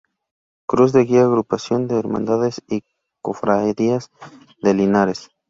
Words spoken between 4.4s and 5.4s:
de Linares.